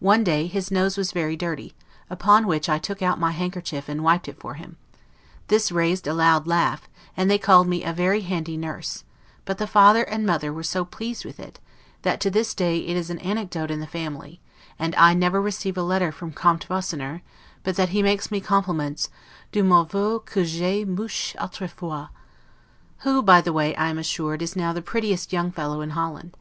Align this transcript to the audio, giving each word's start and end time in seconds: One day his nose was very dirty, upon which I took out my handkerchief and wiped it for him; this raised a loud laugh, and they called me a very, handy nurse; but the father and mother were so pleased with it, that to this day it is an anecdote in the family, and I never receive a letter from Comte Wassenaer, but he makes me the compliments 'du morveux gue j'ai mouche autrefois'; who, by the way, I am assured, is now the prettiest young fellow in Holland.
One 0.00 0.24
day 0.24 0.48
his 0.48 0.72
nose 0.72 0.96
was 0.96 1.12
very 1.12 1.36
dirty, 1.36 1.76
upon 2.10 2.48
which 2.48 2.68
I 2.68 2.76
took 2.76 3.02
out 3.02 3.20
my 3.20 3.30
handkerchief 3.30 3.88
and 3.88 4.02
wiped 4.02 4.26
it 4.26 4.40
for 4.40 4.54
him; 4.54 4.78
this 5.46 5.70
raised 5.70 6.08
a 6.08 6.12
loud 6.12 6.44
laugh, 6.48 6.88
and 7.16 7.30
they 7.30 7.38
called 7.38 7.68
me 7.68 7.84
a 7.84 7.92
very, 7.92 8.22
handy 8.22 8.56
nurse; 8.56 9.04
but 9.44 9.58
the 9.58 9.68
father 9.68 10.02
and 10.02 10.26
mother 10.26 10.52
were 10.52 10.64
so 10.64 10.84
pleased 10.84 11.24
with 11.24 11.38
it, 11.38 11.60
that 12.02 12.18
to 12.20 12.30
this 12.32 12.52
day 12.52 12.78
it 12.78 12.96
is 12.96 13.10
an 13.10 13.20
anecdote 13.20 13.70
in 13.70 13.78
the 13.78 13.86
family, 13.86 14.40
and 14.76 14.92
I 14.96 15.14
never 15.14 15.40
receive 15.40 15.78
a 15.78 15.84
letter 15.84 16.10
from 16.10 16.32
Comte 16.32 16.68
Wassenaer, 16.68 17.22
but 17.62 17.78
he 17.90 18.02
makes 18.02 18.28
me 18.32 18.40
the 18.40 18.46
compliments 18.46 19.08
'du 19.52 19.62
morveux 19.62 20.24
gue 20.26 20.44
j'ai 20.44 20.84
mouche 20.84 21.36
autrefois'; 21.38 22.08
who, 23.02 23.22
by 23.22 23.40
the 23.40 23.52
way, 23.52 23.76
I 23.76 23.88
am 23.88 23.98
assured, 23.98 24.42
is 24.42 24.56
now 24.56 24.72
the 24.72 24.82
prettiest 24.82 25.32
young 25.32 25.52
fellow 25.52 25.80
in 25.80 25.90
Holland. 25.90 26.36